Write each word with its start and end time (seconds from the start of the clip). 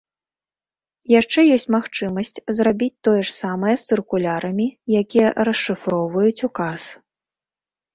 Яшчэ 1.19 1.39
ёсць 1.57 1.65
магчымасць 1.75 2.33
зрабіць 2.61 3.01
тое 3.09 3.15
ж 3.19 3.29
самае 3.41 3.75
з 3.85 3.93
цыркулярамі, 3.93 4.67
якія 5.05 5.29
расшыфроўваюць 5.47 6.39
указ. 6.51 6.93